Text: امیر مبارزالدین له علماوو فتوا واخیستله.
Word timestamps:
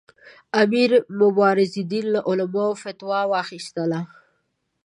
امیر 0.61 0.91
مبارزالدین 1.21 2.05
له 2.15 2.19
علماوو 2.29 2.79
فتوا 2.83 3.19
واخیستله. 3.33 3.99